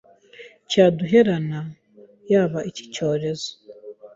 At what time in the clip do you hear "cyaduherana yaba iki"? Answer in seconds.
0.69-2.83